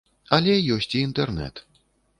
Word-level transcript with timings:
Але 0.37 0.55
ёсць 0.77 0.89
і 0.97 1.05
інтэрнэт. 1.09 1.65